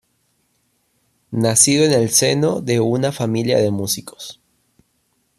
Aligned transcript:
Nacido 1.29 1.83
en 1.83 1.91
el 1.93 2.09
seno 2.09 2.59
de 2.61 2.79
una 2.79 3.11
familia 3.11 3.59
de 3.59 3.69
músicos. 3.69 4.41